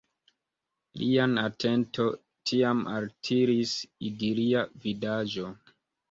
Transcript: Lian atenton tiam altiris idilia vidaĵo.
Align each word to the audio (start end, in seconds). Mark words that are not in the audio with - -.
Lian 0.99 1.33
atenton 1.41 2.07
tiam 2.51 2.81
altiris 2.93 3.73
idilia 4.09 4.63
vidaĵo. 4.87 5.51